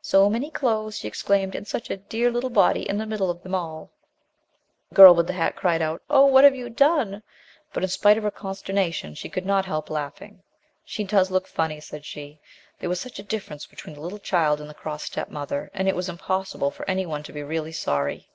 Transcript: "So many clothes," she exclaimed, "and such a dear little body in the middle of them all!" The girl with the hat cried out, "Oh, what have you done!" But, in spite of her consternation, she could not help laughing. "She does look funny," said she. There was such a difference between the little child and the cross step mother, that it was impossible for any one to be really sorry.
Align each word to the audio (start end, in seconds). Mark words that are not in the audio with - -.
"So 0.00 0.30
many 0.30 0.50
clothes," 0.50 0.96
she 0.96 1.06
exclaimed, 1.08 1.54
"and 1.54 1.68
such 1.68 1.90
a 1.90 1.98
dear 1.98 2.30
little 2.30 2.48
body 2.48 2.88
in 2.88 2.96
the 2.96 3.04
middle 3.04 3.30
of 3.30 3.42
them 3.42 3.54
all!" 3.54 3.90
The 4.88 4.94
girl 4.94 5.14
with 5.14 5.26
the 5.26 5.34
hat 5.34 5.56
cried 5.56 5.82
out, 5.82 6.00
"Oh, 6.08 6.24
what 6.24 6.42
have 6.42 6.54
you 6.56 6.70
done!" 6.70 7.22
But, 7.70 7.82
in 7.82 7.90
spite 7.90 8.16
of 8.16 8.22
her 8.22 8.30
consternation, 8.30 9.12
she 9.14 9.28
could 9.28 9.44
not 9.44 9.66
help 9.66 9.90
laughing. 9.90 10.42
"She 10.86 11.04
does 11.04 11.30
look 11.30 11.46
funny," 11.46 11.80
said 11.80 12.06
she. 12.06 12.40
There 12.78 12.88
was 12.88 12.98
such 12.98 13.18
a 13.18 13.22
difference 13.22 13.66
between 13.66 13.94
the 13.94 14.00
little 14.00 14.18
child 14.18 14.58
and 14.58 14.70
the 14.70 14.72
cross 14.72 15.02
step 15.02 15.28
mother, 15.28 15.70
that 15.74 15.86
it 15.86 15.94
was 15.94 16.08
impossible 16.08 16.70
for 16.70 16.88
any 16.88 17.04
one 17.04 17.22
to 17.22 17.32
be 17.34 17.42
really 17.42 17.72
sorry. 17.72 18.30